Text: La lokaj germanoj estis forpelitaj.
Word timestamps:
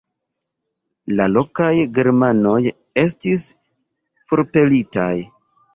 La 1.19 1.27
lokaj 1.33 1.69
germanoj 1.99 2.57
estis 3.05 3.47
forpelitaj. 4.33 5.11